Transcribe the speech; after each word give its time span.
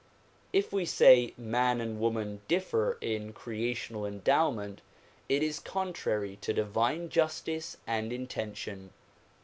If 0.51 0.73
we 0.73 0.83
say 0.85 1.35
man 1.37 1.79
and 1.79 1.99
woman 1.99 2.41
differ 2.47 2.97
in 3.01 3.33
creational 3.33 4.03
endowment 4.03 4.81
it 5.29 5.43
is 5.43 5.59
contrary 5.59 6.37
to 6.37 6.53
divine 6.53 7.09
justice 7.09 7.77
and 7.85 8.11
intention. 8.11 8.93